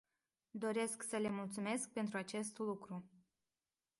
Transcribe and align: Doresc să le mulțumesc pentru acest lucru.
Doresc 0.53 1.03
să 1.03 1.17
le 1.17 1.29
mulțumesc 1.29 1.89
pentru 1.89 2.17
acest 2.17 2.57
lucru. 2.57 3.09